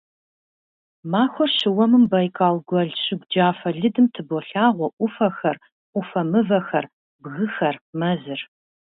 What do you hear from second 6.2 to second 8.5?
мывэхэр, бгыхэр, мэзыр.